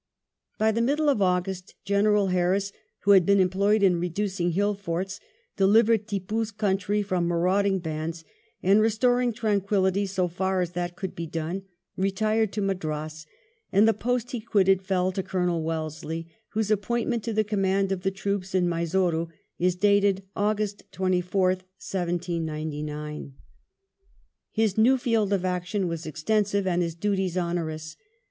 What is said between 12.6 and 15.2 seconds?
Madras, and the post he quitted fell